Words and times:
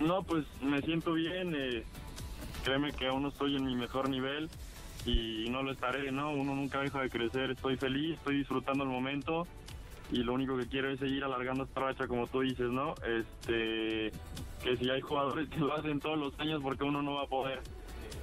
No, 0.00 0.22
pues 0.22 0.44
me 0.62 0.80
siento 0.82 1.12
bien. 1.14 1.54
eh, 1.56 1.84
créeme 2.64 2.92
que 2.92 3.06
aún 3.06 3.22
no 3.22 3.28
estoy 3.28 3.56
en 3.56 3.64
mi 3.64 3.74
mejor 3.74 4.08
nivel 4.08 4.48
y 5.04 5.48
no 5.50 5.62
lo 5.62 5.72
estaré, 5.72 6.10
¿no? 6.12 6.30
Uno 6.32 6.54
nunca 6.54 6.80
deja 6.80 7.00
de 7.00 7.10
crecer. 7.10 7.50
Estoy 7.52 7.76
feliz, 7.76 8.16
estoy 8.18 8.38
disfrutando 8.38 8.84
el 8.84 8.90
momento 8.90 9.46
y 10.12 10.18
lo 10.18 10.34
único 10.34 10.56
que 10.56 10.66
quiero 10.68 10.90
es 10.90 10.98
seguir 11.00 11.24
alargando 11.24 11.64
esta 11.64 11.80
racha, 11.80 12.06
como 12.06 12.26
tú 12.26 12.40
dices, 12.40 12.68
¿no? 12.70 12.94
Este, 13.06 14.12
que 14.62 14.76
si 14.78 14.88
hay 14.90 15.00
jugadores 15.00 15.48
que 15.48 15.58
lo 15.58 15.74
hacen 15.74 15.98
todos 16.00 16.18
los 16.18 16.38
años, 16.40 16.60
porque 16.62 16.84
uno 16.84 17.02
no 17.02 17.14
va 17.14 17.22
a 17.22 17.26
poder. 17.28 17.60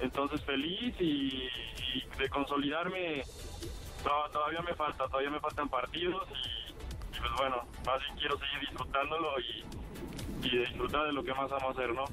Entonces 0.00 0.42
feliz 0.44 0.94
y, 1.00 1.48
de 2.18 2.28
consolidarme, 2.28 3.22
to- 4.02 4.30
todavía 4.32 4.60
me 4.62 4.74
falta, 4.74 5.06
todavía 5.08 5.30
me 5.30 5.40
faltan 5.40 5.68
partidos 5.68 6.22
y 6.63 6.63
pues 7.24 7.36
bueno, 7.38 7.64
más 7.86 8.00
bien 8.00 8.16
quiero 8.18 8.38
seguir 8.38 8.68
disfrutándolo 8.68 9.28
y, 9.40 9.64
disfrutar 10.44 11.06
de 11.06 11.12
lo 11.14 11.24
que 11.24 11.32
más 11.32 11.50
amo 11.50 11.70
hacer, 11.70 11.94
¿no? 11.94 12.04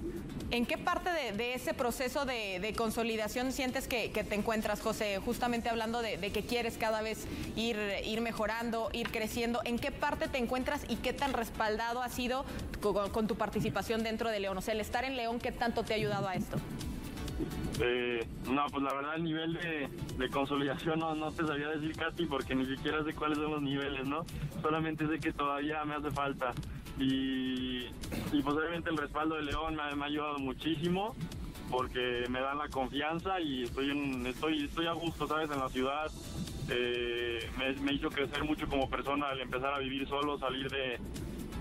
¿En 0.51 0.65
qué 0.65 0.77
parte 0.77 1.09
de, 1.33 1.53
ese 1.53 1.73
proceso 1.73 2.23
de, 2.23 2.73
consolidación 2.77 3.51
sientes 3.51 3.89
que, 3.89 4.07
te 4.09 4.35
encuentras, 4.35 4.79
José? 4.79 5.19
Justamente 5.19 5.69
hablando 5.69 6.01
de, 6.01 6.17
que 6.31 6.45
quieres 6.45 6.77
cada 6.77 7.01
vez 7.01 7.27
ir, 7.57 7.77
ir 8.05 8.21
mejorando, 8.21 8.89
ir 8.93 9.11
creciendo. 9.11 9.59
¿En 9.65 9.77
qué 9.79 9.91
parte 9.91 10.29
te 10.29 10.37
encuentras 10.37 10.85
y 10.87 10.95
qué 10.95 11.11
tan 11.11 11.33
respaldado 11.33 12.01
ha 12.01 12.07
sido 12.07 12.45
con, 12.81 13.09
con 13.09 13.27
tu 13.27 13.35
participación 13.35 14.01
dentro 14.01 14.29
de 14.29 14.39
León? 14.39 14.57
O 14.57 14.61
sea, 14.61 14.73
el 14.73 14.79
estar 14.79 15.03
en 15.03 15.17
León, 15.17 15.39
¿qué 15.39 15.51
tanto 15.51 15.83
te 15.83 15.93
ha 15.93 15.97
ayudado 15.97 16.29
a 16.29 16.35
esto? 16.35 16.57
Eh, 17.79 18.25
no, 18.49 18.65
pues 18.67 18.83
la 18.83 18.93
verdad 18.93 19.15
el 19.15 19.23
nivel 19.23 19.53
de, 19.53 19.89
consolidación 20.29 20.99
no, 20.99 21.15
no 21.15 21.31
te 21.31 21.45
sabía 21.45 21.69
decir 21.69 21.95
casi 21.95 22.25
porque 22.25 22.53
ni 22.55 22.65
siquiera 22.65 23.03
sé 23.03 23.13
cuáles 23.13 23.37
son 23.37 23.51
los 23.51 23.61
niveles, 23.61 24.07
¿no? 24.07 24.25
Solamente 24.61 25.07
sé 25.07 25.19
que 25.19 25.33
todavía 25.33 25.83
me 25.85 25.95
hace 25.95 26.11
falta. 26.11 26.53
Y, 26.99 27.85
y 28.31 28.41
pues 28.43 28.55
el 28.85 28.97
respaldo 28.97 29.35
de 29.35 29.43
León 29.43 29.75
me, 29.75 29.81
ha- 29.81 30.05
ayudado 30.05 30.37
muchísimo 30.39 31.15
porque 31.69 32.25
me 32.29 32.41
dan 32.41 32.57
la 32.57 32.67
confianza 32.67 33.39
y 33.39 33.63
estoy 33.63 33.89
estoy 34.27 34.65
estoy 34.65 34.87
a 34.87 34.93
gusto, 34.93 35.27
¿sabes? 35.27 35.49
En 35.49 35.59
la 35.59 35.69
ciudad. 35.69 36.11
Eh, 36.69 37.39
me, 37.57 37.73
me 37.81 37.93
hizo 37.93 38.09
crecer 38.09 38.43
mucho 38.43 38.67
como 38.67 38.89
persona 38.89 39.29
al 39.29 39.39
empezar 39.41 39.73
a 39.73 39.79
vivir 39.79 40.07
solo, 40.07 40.37
salir 40.37 40.69
de 40.69 40.99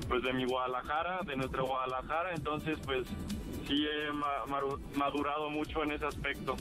pues 0.08 0.22
de 0.22 0.32
mi 0.32 0.44
Guadalajara, 0.44 1.20
de 1.24 1.36
nuestra 1.36 1.62
Guadalajara, 1.62 2.34
entonces 2.34 2.78
pues 2.84 3.06
sí 3.70 3.86
he 3.86 4.12
ma- 4.12 4.44
madurado 4.94 5.48
mucho 5.48 5.82
en 5.82 5.92
ese 5.92 6.04
aspecto. 6.06 6.56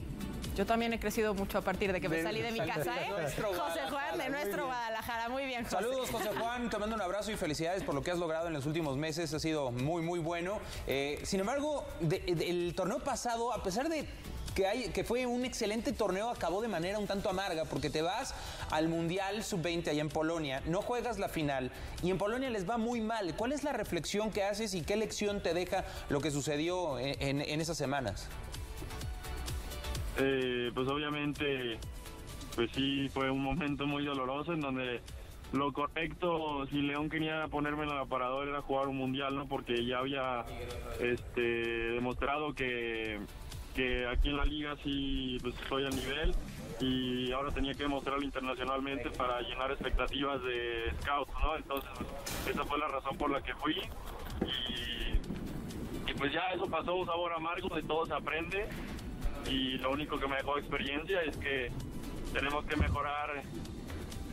Yo 0.55 0.65
también 0.65 0.91
he 0.91 0.99
crecido 0.99 1.33
mucho 1.33 1.57
a 1.57 1.61
partir 1.61 1.93
de 1.93 2.01
que 2.01 2.09
me 2.09 2.17
De- 2.17 2.23
salí 2.23 2.41
de 2.41 2.51
mi 2.51 2.59
casa, 2.59 2.93
de 2.93 3.05
¿eh? 3.05 3.09
nuestro 3.09 3.47
José 3.53 3.79
Juan, 3.89 4.17
de 4.17 4.29
nuestro. 4.29 4.65
Guadalajara. 4.65 5.29
Muy 5.29 5.45
bien, 5.45 5.63
José. 5.63 5.75
Saludos, 5.77 6.09
José 6.09 6.29
Juan. 6.37 6.69
Te 6.69 6.77
mando 6.77 6.95
un 6.95 7.01
abrazo 7.01 7.31
y 7.31 7.37
felicidades 7.37 7.83
por 7.83 7.95
lo 7.95 8.01
que 8.01 8.11
has 8.11 8.17
logrado 8.17 8.47
en 8.47 8.53
los 8.53 8.65
últimos 8.65 8.97
meses. 8.97 9.33
Ha 9.33 9.39
sido 9.39 9.71
muy, 9.71 10.01
muy 10.01 10.19
bueno. 10.19 10.59
Eh, 10.85 11.21
sin 11.23 11.39
embargo, 11.39 11.85
de- 12.01 12.19
de- 12.19 12.49
el 12.49 12.73
torneo 12.75 12.99
pasado, 12.99 13.53
a 13.53 13.63
pesar 13.63 13.87
de 13.87 14.05
que, 14.53 14.67
hay, 14.67 14.89
que 14.89 15.05
fue 15.05 15.25
un 15.25 15.45
excelente 15.45 15.93
torneo, 15.93 16.29
acabó 16.29 16.61
de 16.61 16.67
manera 16.67 16.99
un 16.99 17.07
tanto 17.07 17.29
amarga 17.29 17.63
porque 17.63 17.89
te 17.89 18.01
vas 18.01 18.33
al 18.71 18.87
Mundial 18.89 19.43
Sub-20 19.43 19.87
allá 19.89 20.01
en 20.01 20.09
Polonia, 20.09 20.61
no 20.65 20.81
juegas 20.81 21.19
la 21.19 21.29
final 21.29 21.71
y 22.03 22.09
en 22.11 22.17
Polonia 22.17 22.49
les 22.49 22.69
va 22.69 22.77
muy 22.77 23.01
mal. 23.01 23.35
¿Cuál 23.35 23.51
es 23.51 23.63
la 23.63 23.73
reflexión 23.73 24.31
que 24.31 24.43
haces 24.43 24.73
y 24.73 24.81
qué 24.81 24.95
lección 24.95 25.41
te 25.41 25.53
deja 25.53 25.85
lo 26.09 26.21
que 26.21 26.31
sucedió 26.31 26.97
en- 26.99 27.41
esas 27.61 27.77
semanas? 27.77 28.29
Eh, 30.17 30.71
pues 30.73 30.87
obviamente, 30.87 31.77
pues 32.55 32.69
sí, 32.73 33.09
fue 33.13 33.29
un 33.31 33.41
momento 33.43 33.85
muy 33.87 34.03
doloroso 34.05 34.53
en 34.53 34.61
donde 34.61 35.01
lo 35.53 35.71
correcto, 35.73 36.67
si 36.67 36.81
León 36.81 37.09
quería 37.09 37.47
ponerme 37.47 37.83
en 37.83 37.89
el 37.89 37.97
aparador, 37.97 38.47
era 38.47 38.61
jugar 38.61 38.87
un 38.87 38.97
mundial, 38.97 39.35
¿no? 39.35 39.47
Porque 39.47 39.83
ya 39.85 39.99
había 39.99 40.45
este, 40.99 41.41
demostrado 41.41 42.53
que, 42.53 43.19
aquí 44.11 44.29
en 44.29 44.37
la 44.37 44.45
liga 44.45 44.75
sí 44.83 45.37
pues, 45.41 45.55
estoy 45.61 45.85
a 45.85 45.89
nivel 45.89 46.33
y 46.79 47.31
ahora 47.31 47.51
tenía 47.51 47.73
que 47.73 47.83
demostrarlo 47.83 48.23
internacionalmente 48.23 49.09
para 49.11 49.41
llenar 49.41 49.71
expectativas 49.71 50.41
de 50.43 50.91
scouts, 51.01 51.33
¿no? 51.41 51.55
Entonces, 51.57 51.89
pues, 51.97 52.55
esa 52.55 52.65
fue 52.65 52.79
la 52.79 52.87
razón 52.87 53.17
por 53.17 53.29
la 53.29 53.41
que 53.41 53.53
fui 53.55 53.75
y, 53.75 56.09
y 56.09 56.13
pues 56.13 56.31
ya 56.31 56.47
eso 56.53 56.67
pasó 56.67 56.95
un 56.95 57.05
sabor 57.05 57.33
amargo, 57.33 57.75
de 57.75 57.83
todo 57.83 58.05
se 58.05 58.13
aprende 58.13 58.67
y 59.49 59.77
lo 59.77 59.91
único 59.91 60.17
que 60.17 60.27
me 60.27 60.37
dejó 60.37 60.57
experiencia 60.57 61.21
es 61.21 61.35
que 61.37 61.71
tenemos 62.33 62.65
que 62.65 62.75
mejorar 62.75 63.43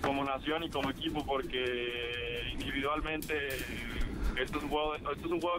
como 0.02 0.24
nación 0.24 0.64
y 0.64 0.70
como 0.70 0.90
equipo 0.90 1.24
porque 1.24 2.42
individualmente 2.52 3.48
esto 4.40 4.58
es 4.58 4.64
un 4.64 4.68
juego 4.70 4.92
de, 4.92 4.98
esto 4.98 5.12
es 5.12 5.32
un 5.32 5.40
juego 5.40 5.58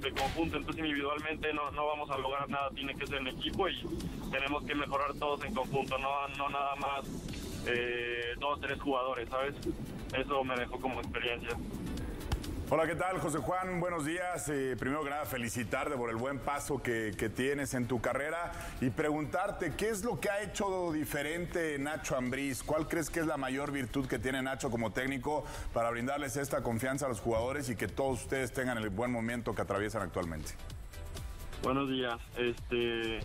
de 0.00 0.10
conjunto, 0.10 0.56
entonces 0.56 0.78
individualmente 0.78 1.52
no, 1.52 1.70
no 1.72 1.86
vamos 1.86 2.10
a 2.10 2.18
lograr 2.18 2.48
nada 2.48 2.70
tiene 2.70 2.94
que 2.94 3.06
ser 3.06 3.18
en 3.18 3.28
equipo 3.28 3.68
y 3.68 3.74
tenemos 4.30 4.64
que 4.64 4.74
mejorar 4.74 5.14
todos 5.14 5.44
en 5.44 5.54
conjunto 5.54 5.96
no, 5.98 6.28
no 6.36 6.48
nada 6.48 6.74
más 6.76 7.06
eh, 7.66 8.34
dos 8.38 8.60
tres 8.60 8.80
jugadores 8.80 9.28
sabes 9.28 9.54
eso 10.16 10.44
me 10.44 10.56
dejó 10.56 10.80
como 10.80 11.00
experiencia 11.00 11.56
Hola, 12.68 12.84
¿qué 12.84 12.96
tal, 12.96 13.20
José 13.20 13.38
Juan? 13.38 13.78
Buenos 13.78 14.04
días. 14.04 14.48
Eh, 14.48 14.74
primero 14.76 15.04
que 15.04 15.10
nada, 15.10 15.24
felicitarte 15.24 15.94
por 15.94 16.10
el 16.10 16.16
buen 16.16 16.40
paso 16.40 16.82
que, 16.82 17.12
tienes 17.36 17.74
en 17.74 17.86
tu 17.86 18.00
carrera 18.00 18.50
y 18.80 18.90
preguntarte 18.90 19.74
qué 19.76 19.88
es 19.88 20.02
lo 20.02 20.18
que 20.18 20.30
ha 20.30 20.42
hecho 20.42 20.90
diferente 20.92 21.78
Nacho 21.78 22.16
Ambriz. 22.16 22.64
¿Cuál 22.64 22.88
crees 22.88 23.08
que 23.08 23.20
es 23.20 23.26
la 23.26 23.36
mayor 23.36 23.70
virtud 23.70 24.08
que 24.08 24.18
tiene 24.18 24.42
Nacho 24.42 24.68
como 24.68 24.90
técnico 24.90 25.44
para 25.72 25.90
brindarles 25.90 26.36
esta 26.36 26.64
confianza 26.64 27.06
a 27.06 27.08
los 27.08 27.20
jugadores 27.20 27.70
y 27.70 27.76
que 27.76 27.86
todos 27.86 28.22
ustedes 28.22 28.52
tengan 28.52 28.78
el 28.78 28.90
buen 28.90 29.12
momento 29.12 29.54
que 29.54 29.62
atraviesan 29.62 30.02
actualmente? 30.02 30.50
Buenos 31.62 31.88
días. 31.88 32.18
Este, 32.36 33.20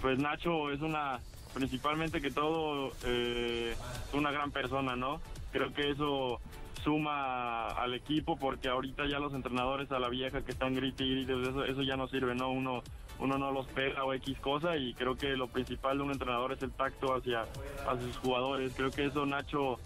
pues 0.00 0.18
Nacho 0.18 0.72
es 0.72 0.80
una, 0.80 1.20
principalmente 1.52 2.22
que 2.22 2.30
todo, 2.30 2.92
eh, 3.04 3.76
una 4.14 4.30
gran 4.30 4.50
persona, 4.50 4.96
¿no? 4.96 5.20
Creo 5.52 5.74
que 5.74 5.90
eso 5.90 6.40
suma 6.88 7.66
al 7.66 7.92
equipo 7.92 8.38
porque 8.38 8.68
ahorita 8.68 9.06
ya 9.06 9.18
los 9.18 9.34
entrenadores 9.34 9.92
a 9.92 9.98
la 9.98 10.08
vieja 10.08 10.40
que 10.40 10.52
están 10.52 10.74
grite 10.74 11.04
y 11.04 11.10
grite, 11.10 11.38
eso, 11.42 11.62
eso 11.62 11.82
ya 11.82 11.98
no 11.98 12.08
sirve, 12.08 12.34
¿no? 12.34 12.50
Uno, 12.50 12.82
uno 13.18 13.36
no 13.36 13.52
los 13.52 13.66
pega 13.66 14.04
o 14.04 14.14
X 14.14 14.38
cosa 14.40 14.74
y 14.78 14.94
creo 14.94 15.14
que 15.14 15.36
lo 15.36 15.48
principal 15.48 15.98
de 15.98 16.04
un 16.04 16.12
entrenador 16.12 16.52
es 16.52 16.62
el 16.62 16.70
tacto 16.70 17.14
hacia, 17.14 17.42
hacia 17.42 18.00
sus 18.00 18.16
jugadores. 18.16 18.72
Creo 18.74 18.90
que 18.90 19.04
eso 19.04 19.26
Nacho 19.26 19.78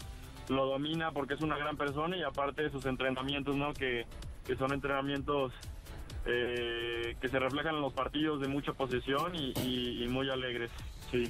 lo 0.48 0.66
domina 0.66 1.10
porque 1.10 1.34
es 1.34 1.40
una 1.40 1.58
gran 1.58 1.76
persona 1.76 2.16
y 2.16 2.22
aparte 2.22 2.62
de 2.62 2.70
sus 2.70 2.86
entrenamientos, 2.86 3.56
¿no? 3.56 3.74
Que, 3.74 4.06
que 4.46 4.54
son 4.54 4.72
entrenamientos 4.72 5.52
eh, 6.24 7.16
que 7.20 7.28
se 7.28 7.38
reflejan 7.40 7.74
en 7.74 7.80
los 7.80 7.92
partidos 7.92 8.40
de 8.40 8.46
mucha 8.46 8.74
posesión 8.74 9.34
y 9.34 10.06
muy 10.08 10.30
alegres, 10.30 10.70
sí. 11.10 11.24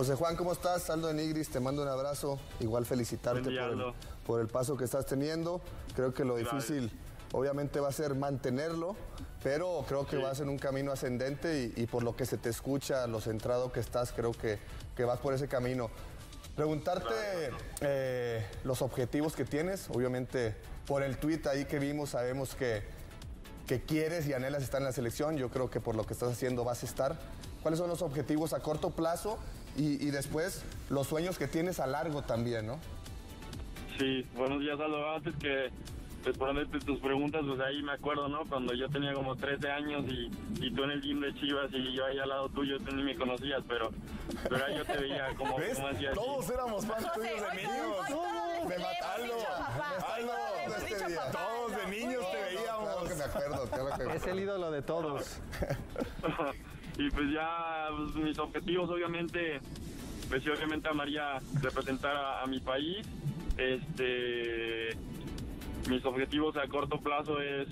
José 0.00 0.14
Juan, 0.14 0.34
¿cómo 0.34 0.52
estás? 0.52 0.88
Aldo 0.88 1.08
de 1.08 1.12
Nigris, 1.12 1.50
te 1.50 1.60
mando 1.60 1.82
un 1.82 1.88
abrazo. 1.88 2.38
Igual 2.60 2.86
felicitarte 2.86 3.50
día, 3.50 3.68
por, 3.68 3.72
el, 3.78 3.94
por 4.26 4.40
el 4.40 4.46
paso 4.46 4.74
que 4.74 4.84
estás 4.84 5.04
teniendo. 5.04 5.60
Creo 5.94 6.14
que 6.14 6.24
lo 6.24 6.36
Gracias. 6.36 6.68
difícil 6.68 6.90
obviamente 7.32 7.80
va 7.80 7.88
a 7.88 7.92
ser 7.92 8.14
mantenerlo, 8.14 8.96
pero 9.42 9.84
creo 9.86 10.06
que 10.06 10.16
Sí. 10.16 10.22
vas 10.22 10.40
en 10.40 10.48
un 10.48 10.56
camino 10.58 10.90
ascendente 10.90 11.70
y, 11.76 11.82
y 11.82 11.86
por 11.86 12.02
lo 12.02 12.16
que 12.16 12.24
se 12.24 12.38
te 12.38 12.48
escucha, 12.48 13.06
lo 13.08 13.20
centrado 13.20 13.72
que 13.72 13.80
estás, 13.80 14.12
creo 14.12 14.32
que, 14.32 14.58
que 14.96 15.04
vas 15.04 15.18
por 15.20 15.34
ese 15.34 15.48
camino. 15.48 15.90
Preguntarte 16.56 17.50
eh, 17.82 18.42
los 18.64 18.80
objetivos 18.80 19.36
que 19.36 19.44
tienes, 19.44 19.90
obviamente 19.90 20.56
por 20.86 21.02
el 21.02 21.18
tweet 21.18 21.42
ahí 21.46 21.66
que 21.66 21.78
vimos 21.78 22.08
sabemos 22.08 22.54
que, 22.54 22.82
que 23.66 23.82
quieres 23.82 24.26
y 24.26 24.32
anhelas 24.32 24.62
estar 24.62 24.80
en 24.80 24.86
la 24.86 24.92
selección, 24.92 25.36
yo 25.36 25.50
creo 25.50 25.68
que 25.68 25.78
por 25.78 25.94
lo 25.94 26.04
que 26.06 26.14
estás 26.14 26.32
haciendo 26.32 26.64
vas 26.64 26.84
a 26.84 26.86
estar. 26.86 27.18
¿Cuáles 27.62 27.78
son 27.78 27.90
los 27.90 28.00
objetivos 28.00 28.54
a 28.54 28.60
corto 28.60 28.88
plazo 28.88 29.36
y, 29.76 30.06
y 30.06 30.10
después 30.10 30.64
los 30.88 31.06
sueños 31.06 31.38
que 31.38 31.46
tienes 31.48 31.80
a 31.80 31.86
largo 31.86 32.22
también, 32.22 32.66
no? 32.66 32.78
Sí, 33.98 34.26
buenos 34.34 34.60
días, 34.60 34.78
Aldo. 34.80 35.10
Antes 35.14 35.34
que 35.36 35.70
responderte 36.24 36.78
tus 36.80 36.98
preguntas, 37.00 37.42
pues 37.46 37.60
ahí 37.60 37.82
me 37.82 37.92
acuerdo, 37.92 38.28
¿no? 38.28 38.44
Cuando 38.46 38.74
yo 38.74 38.88
tenía 38.90 39.12
como 39.14 39.36
13 39.36 39.70
años 39.70 40.04
y, 40.08 40.30
y 40.66 40.70
tú 40.74 40.84
en 40.84 40.90
el 40.90 41.00
gym 41.00 41.20
de 41.20 41.34
Chivas 41.34 41.70
y 41.72 41.94
yo 41.96 42.04
ahí 42.04 42.18
al 42.18 42.28
lado 42.28 42.48
tuyo, 42.50 42.78
tú 42.78 42.94
ni 42.94 43.02
me 43.02 43.16
conocías, 43.16 43.62
pero, 43.68 43.90
pero 44.48 44.64
ahí 44.66 44.76
yo 44.76 44.84
te 44.84 44.96
veía 44.98 45.28
como, 45.36 45.56
¿Ves? 45.56 45.76
como 45.76 45.88
decía 45.88 46.12
Todos 46.12 46.50
éramos 46.50 46.84
fans 46.86 47.06
José, 47.08 47.20
tuyos 47.30 47.50
de 47.50 47.56
niños. 47.56 47.72
todos- 48.08 48.10
hoy 48.10 48.12
todos 48.12 48.68
Me 48.68 48.76
le 48.78 48.84
mataron. 48.84 49.26
hemos 49.26 49.36
dicho 49.38 49.48
papá. 49.58 50.14
Aldo, 50.14 50.32
Hoy 50.32 50.66
todos 51.32 51.72
este 51.72 51.90
de 51.90 51.96
niños 52.06 52.24
te 52.32 52.42
veíamos. 52.42 52.88
Claro 52.90 53.08
que 53.08 53.14
me 53.14 53.24
acuerdo, 53.24 53.66
claro 53.70 53.90
que 53.98 54.04
me 54.04 54.16
Es 54.16 54.26
el 54.26 54.40
ídolo 54.40 54.70
de 54.70 54.82
todos. 54.82 55.40
y 56.98 57.10
pues 57.10 57.30
ya 57.32 57.88
pues, 57.96 58.14
mis 58.16 58.38
objetivos 58.38 58.90
obviamente 58.90 59.60
pues 60.28 60.42
sí, 60.44 60.48
obviamente 60.50 60.88
amaría 60.88 61.40
representar 61.60 62.14
a, 62.16 62.42
a 62.42 62.46
mi 62.46 62.60
país. 62.60 63.04
Este 63.58 64.90
mis 65.88 66.04
objetivos 66.04 66.56
a 66.56 66.66
corto 66.68 67.00
plazo 67.00 67.40
es 67.40 67.66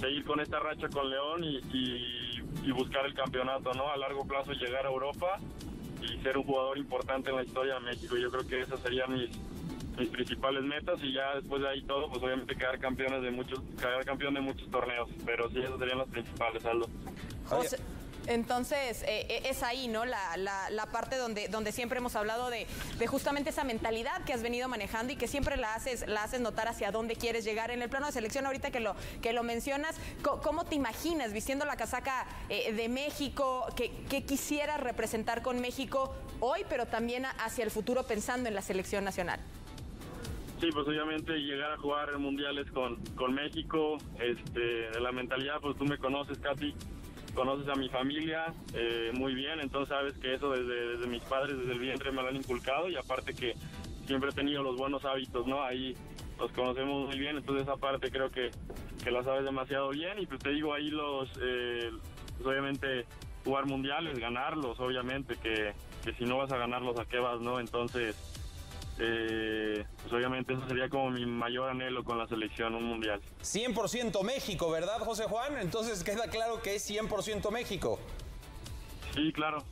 seguir 0.00 0.24
con 0.24 0.40
esta 0.40 0.58
racha 0.58 0.88
con 0.88 1.08
León 1.08 1.44
y, 1.44 1.56
y- 1.72 2.18
y 2.64 2.70
buscar 2.70 3.04
el 3.06 3.14
campeonato 3.14 3.72
no 3.74 3.88
a 3.90 3.96
largo 3.96 4.24
plazo 4.26 4.52
llegar 4.52 4.86
a 4.86 4.88
Europa 4.90 5.38
y 6.00 6.20
ser 6.22 6.36
un 6.38 6.44
jugador 6.44 6.78
importante 6.78 7.30
en 7.30 7.36
la 7.36 7.42
historia 7.44 7.74
de 7.74 7.80
México. 7.80 8.16
Yo 8.16 8.30
creo 8.30 8.46
que 8.46 8.60
esas 8.60 8.80
serían 8.80 9.12
mis 9.12 9.30
mis 9.98 10.08
principales 10.08 10.62
metas 10.62 10.98
y 11.02 11.12
ya 11.12 11.34
después 11.34 11.60
de 11.62 11.68
ahí 11.68 11.82
todo 11.82 12.08
pues 12.08 12.22
obviamente 12.22 12.56
quedar 12.56 12.78
campeones 12.78 13.22
de 13.22 13.30
muchos 13.30 13.60
quedar 13.78 14.04
campeón 14.04 14.34
de 14.34 14.40
muchos 14.40 14.68
torneos. 14.70 15.08
Pero 15.26 15.48
sí 15.50 15.58
esas 15.58 15.78
serían 15.78 15.98
las 15.98 16.08
principales 16.08 16.64
Aldo. 16.64 16.86
José, 17.46 17.76
entonces, 18.26 19.02
eh, 19.02 19.26
eh, 19.28 19.42
es 19.46 19.62
ahí, 19.62 19.88
¿no? 19.88 20.04
La, 20.04 20.36
la- 20.36 20.70
la 20.70 20.86
parte 20.86 21.16
donde, 21.16 21.48
donde 21.48 21.72
siempre 21.72 21.98
hemos 21.98 22.14
hablado 22.16 22.50
de, 22.50 22.66
de 22.98 23.06
justamente 23.06 23.50
esa 23.50 23.64
mentalidad 23.64 24.24
que 24.24 24.32
has 24.32 24.42
venido 24.42 24.68
manejando 24.68 25.12
y 25.12 25.16
que 25.16 25.26
siempre 25.28 25.56
la 25.56 25.74
haces, 25.74 26.06
la 26.06 26.22
haces 26.22 26.40
notar 26.40 26.68
hacia 26.68 26.90
dónde 26.92 27.16
quieres 27.16 27.44
llegar. 27.44 27.70
En 27.70 27.82
el 27.82 27.88
plano 27.88 28.06
de 28.06 28.12
selección, 28.12 28.46
ahorita 28.46 28.70
que 28.70 28.80
lo, 28.80 28.94
que 29.20 29.32
lo 29.32 29.42
mencionas, 29.42 29.96
¿cómo 30.22 30.64
te 30.64 30.74
imaginas 30.74 31.32
vistiendo 31.32 31.64
la 31.64 31.76
casaca 31.76 32.26
eh, 32.48 32.72
de 32.72 32.88
México? 32.88 33.66
¿Qué, 33.76 33.90
quisieras 34.24 34.80
representar 34.80 35.42
con 35.42 35.60
México 35.60 36.14
hoy, 36.40 36.60
pero 36.68 36.86
también 36.86 37.24
hacia 37.26 37.64
el 37.64 37.70
futuro 37.70 38.04
pensando 38.06 38.48
en 38.48 38.54
la 38.54 38.62
selección 38.62 39.04
nacional? 39.04 39.40
Sí, 40.60 40.68
pues 40.72 40.86
obviamente 40.86 41.32
llegar 41.32 41.72
a 41.72 41.76
jugar 41.76 42.10
en 42.14 42.22
mundiales 42.22 42.70
con, 42.70 42.96
con 43.16 43.34
México, 43.34 43.98
este, 44.20 44.90
la 45.00 45.10
mentalidad, 45.10 45.60
pues 45.60 45.76
tú 45.76 45.84
me 45.84 45.98
conoces, 45.98 46.38
Katy, 46.38 46.72
conoces 47.34 47.68
a 47.68 47.74
mi 47.74 47.88
familia 47.88 48.52
eh, 48.74 49.10
muy 49.14 49.34
bien, 49.34 49.60
entonces 49.60 49.88
sabes 49.88 50.14
que 50.18 50.34
eso 50.34 50.50
desde, 50.50 50.96
desde 50.96 51.06
mis 51.06 51.22
padres, 51.22 51.58
desde 51.58 51.72
el 51.72 51.78
vientre 51.78 52.12
me 52.12 52.22
lo 52.22 52.28
han 52.28 52.36
inculcado 52.36 52.88
y 52.88 52.96
aparte 52.96 53.34
que 53.34 53.54
siempre 54.06 54.30
he 54.30 54.32
tenido 54.32 54.62
los 54.62 54.76
buenos 54.76 55.04
hábitos, 55.04 55.46
¿no? 55.46 55.62
Ahí 55.62 55.96
los 56.38 56.50
conocemos 56.52 57.08
muy 57.08 57.18
bien, 57.18 57.36
entonces 57.36 57.62
esa 57.66 57.76
parte 57.76 58.10
creo 58.10 58.30
que, 58.30 58.50
que 59.02 59.10
la 59.10 59.22
sabes 59.22 59.44
demasiado 59.44 59.90
bien 59.90 60.18
y 60.18 60.26
pues 60.26 60.40
te 60.40 60.50
digo 60.50 60.74
ahí 60.74 60.90
los, 60.90 61.30
eh, 61.40 61.90
pues 62.36 62.46
obviamente 62.46 63.06
jugar 63.44 63.66
mundiales, 63.66 64.18
ganarlos, 64.18 64.78
obviamente, 64.78 65.36
que, 65.36 65.72
que 66.04 66.12
si 66.14 66.24
no 66.24 66.38
vas 66.38 66.52
a 66.52 66.58
ganarlos, 66.58 66.98
¿a 66.98 67.04
qué 67.04 67.18
vas, 67.18 67.40
no? 67.40 67.60
Entonces... 67.60 68.16
Eh, 69.04 69.84
pues 70.00 70.12
obviamente 70.12 70.52
eso 70.52 70.62
sería 70.68 70.88
como 70.88 71.10
mi 71.10 71.26
mayor 71.26 71.70
anhelo 71.70 72.04
con 72.04 72.18
la 72.18 72.26
selección, 72.28 72.74
un 72.76 72.84
mundial. 72.84 73.20
100% 73.42 74.22
México, 74.22 74.70
¿verdad, 74.70 74.98
José 75.00 75.24
Juan? 75.24 75.58
Entonces 75.58 76.04
queda 76.04 76.28
claro 76.28 76.62
que 76.62 76.76
es 76.76 76.88
100% 76.88 77.50
México. 77.50 77.98
Sí, 79.14 79.32
claro. 79.32 79.64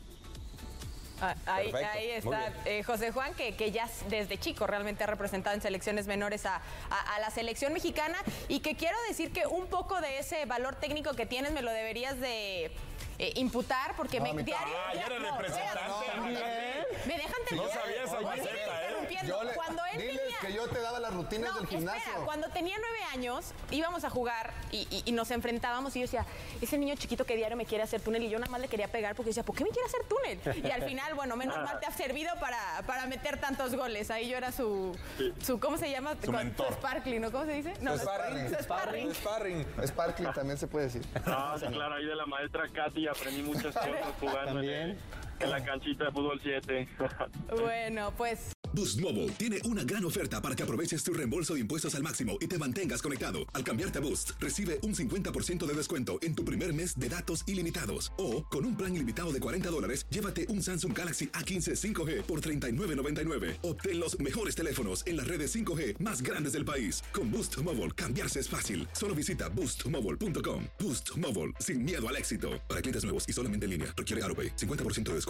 Ah, 1.22 1.34
Ahí, 1.46 1.70
Perfecto, 1.70 1.98
ahí 1.98 2.06
muy 2.24 2.34
está 2.34 2.52
eh, 2.64 2.82
José 2.82 3.12
Juan, 3.12 3.34
que, 3.34 3.54
que 3.54 3.70
ya 3.70 3.86
desde 4.08 4.38
chico 4.38 4.66
realmente 4.66 5.04
ha 5.04 5.06
representado 5.06 5.54
en 5.54 5.60
selecciones 5.60 6.06
menores 6.06 6.46
a, 6.46 6.56
a- 6.88 7.14
a 7.14 7.20
la 7.20 7.30
selección 7.30 7.74
mexicana 7.74 8.16
y 8.48 8.60
que 8.60 8.74
quiero 8.74 8.96
decir 9.06 9.30
que 9.30 9.46
un 9.46 9.66
poco 9.66 10.00
de 10.00 10.18
ese 10.18 10.46
valor 10.46 10.76
técnico 10.76 11.12
que 11.12 11.26
tienes 11.26 11.52
me 11.52 11.60
lo 11.60 11.70
deberías 11.72 12.18
de 12.20 12.72
eh, 13.18 13.32
imputar 13.36 13.94
porque 13.96 14.18
No, 14.18 14.32
me 14.32 14.42
diario... 14.42 14.74
Ah, 14.88 14.94
ya 14.94 15.06
eres 15.06 15.20
no, 15.20 15.36
representante. 15.38 16.06
espérate. 16.06 17.06
Me 17.06 17.14
dejan 17.18 17.42
terminar. 17.46 17.66
No 17.76 17.80
sabía 17.82 18.02
esa 18.04 18.20
faceta, 18.22 18.88
¿eh? 18.88 18.89
Le- 19.22 19.54
Cuando 19.54 19.82
él 19.92 19.98
diles 20.00 20.20
tenía... 20.20 20.38
que 20.40 20.52
yo 20.52 20.68
te 20.68 20.80
daba 20.80 21.00
las 21.00 21.12
rutinas 21.14 21.50
No, 21.52 21.58
del 21.60 21.66
gimnasio. 21.68 22.00
espera, 22.00 22.24
cuando 22.24 22.48
tenía 22.48 22.76
nueve 22.78 22.98
años 23.12 23.52
íbamos 23.70 24.04
a 24.04 24.10
jugar 24.10 24.52
y, 24.70 24.86
y- 24.90 25.02
y 25.06 25.12
nos 25.12 25.30
enfrentábamos 25.30 25.94
y 25.96 26.00
yo 26.00 26.04
decía, 26.04 26.24
ese 26.60 26.78
niño 26.78 26.94
chiquito 26.96 27.24
que 27.24 27.36
diario 27.36 27.56
me 27.56 27.66
quiere 27.66 27.84
hacer 27.84 28.00
túnel 28.00 28.22
y 28.22 28.28
yo 28.30 28.38
nada 28.38 28.50
más 28.50 28.60
le 28.60 28.68
quería 28.68 28.88
pegar 28.88 29.14
porque 29.14 29.30
decía, 29.30 29.42
¿por 29.42 29.54
qué 29.56 29.64
me 29.64 29.70
quiere 29.70 29.86
hacer 29.86 30.00
túnel? 30.04 30.64
Y 30.66 30.70
al 30.70 30.82
final, 30.84 31.14
bueno, 31.14 31.36
menos 31.36 31.56
mal 31.58 31.78
te 31.80 31.86
ha 31.86 31.90
servido 31.92 32.30
para, 32.40 32.58
para 32.86 33.06
meter 33.06 33.38
tantos 33.40 33.74
goles. 33.74 34.10
Ahí 34.10 34.28
yo 34.28 34.36
era 34.36 34.52
su, 34.52 34.96
su 35.42 35.58
¿cómo 35.60 35.76
se 35.78 35.90
llama? 35.90 36.16
Su 36.24 36.32
mentor. 36.32 36.72
sparkling, 36.74 37.20
¿no? 37.20 37.30
¿Cómo 37.32 37.44
se 37.44 37.52
dice? 37.52 37.74
No, 37.80 37.92
Su 37.96 38.04
sparring. 38.04 38.48
su 38.48 38.62
sparring. 38.62 39.14
Sparring. 39.14 39.66
Sparkling 39.86 40.32
también 40.32 40.58
se 40.58 40.66
puede 40.66 40.86
decir. 40.86 41.06
No, 41.26 41.58
sí, 41.58 41.66
claro, 41.66 41.94
ahí 41.96 42.04
de 42.04 42.14
la 42.16 42.26
maestra 42.26 42.68
Katy 42.72 43.08
aprendí 43.08 43.42
muchas 43.42 43.74
cosas 43.74 43.90
jugando 44.20 44.60
en, 44.62 44.96
También. 44.96 44.98
En 45.40 45.50
la 45.50 45.64
canchita 45.64 46.04
de 46.06 46.12
fútbol 46.12 46.40
7. 46.42 46.88
Bueno, 47.60 48.12
pues 48.16 48.52
Boost 48.72 49.00
Mobile 49.00 49.30
tiene 49.32 49.58
una 49.64 49.82
gran 49.82 50.04
oferta 50.04 50.40
para 50.40 50.54
que 50.54 50.62
aproveches 50.62 51.02
tu 51.02 51.12
reembolso 51.12 51.54
de 51.54 51.60
impuestos 51.60 51.96
al 51.96 52.02
máximo 52.02 52.38
y 52.40 52.46
te 52.46 52.56
mantengas 52.56 53.02
conectado. 53.02 53.40
Al 53.52 53.64
cambiarte 53.64 53.98
a 53.98 54.00
Boost, 54.00 54.32
recibe 54.38 54.78
un 54.82 54.94
50% 54.94 55.66
de 55.66 55.74
descuento 55.74 56.18
en 56.22 56.36
tu 56.36 56.44
primer 56.44 56.72
mes 56.72 56.98
de 56.98 57.08
datos 57.08 57.42
ilimitados. 57.48 58.12
O, 58.16 58.44
con 58.44 58.64
un 58.64 58.76
plan 58.76 58.94
ilimitado 58.94 59.32
de 59.32 59.40
40 59.40 59.70
dólares, 59.70 60.06
llévate 60.08 60.46
un 60.48 60.62
Samsung 60.62 60.96
Galaxy 60.96 61.26
A15 61.28 61.74
5G 61.74 62.22
por 62.22 62.40
$39.99. 62.40 63.56
Obtén 63.62 63.98
los 63.98 64.18
mejores 64.20 64.54
teléfonos 64.54 65.04
en 65.06 65.16
las 65.16 65.26
redes 65.26 65.52
5G 65.52 65.98
más 65.98 66.22
grandes 66.22 66.52
del 66.52 66.64
país. 66.64 67.02
Con 67.12 67.30
Boost 67.30 67.58
Mobile, 67.62 67.90
cambiarse 67.90 68.38
es 68.38 68.48
fácil. 68.48 68.86
Solo 68.92 69.16
visita 69.16 69.48
boostmobile.com. 69.48 70.66
Boost 70.78 71.16
Mobile, 71.16 71.52
sin 71.58 71.82
miedo 71.82 72.08
al 72.08 72.16
éxito. 72.16 72.50
Para 72.68 72.80
clientes 72.80 73.02
nuevos 73.02 73.28
y 73.28 73.32
solamente 73.32 73.64
en 73.64 73.70
línea, 73.70 73.92
requiere 73.96 74.22
AroPay. 74.22 74.54
50% 74.54 75.08
de 75.08 75.14
descuento 75.14 75.29